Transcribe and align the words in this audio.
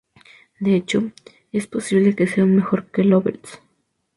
De 0.59 0.73
hecho, 0.75 1.11
es 1.51 1.67
posible 1.67 2.15
que 2.15 2.25
sea 2.25 2.43
aún 2.43 2.55
mejor 2.55 2.87
que 2.87 3.03
Loveless". 3.03 3.61